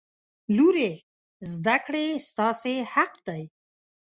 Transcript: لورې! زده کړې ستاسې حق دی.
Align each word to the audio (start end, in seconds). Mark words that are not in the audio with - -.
لورې! 0.55 0.91
زده 1.51 1.77
کړې 1.85 2.05
ستاسې 2.27 2.73
حق 2.93 3.13
دی. 3.27 3.43